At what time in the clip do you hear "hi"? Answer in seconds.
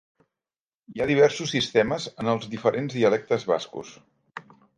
0.95-1.03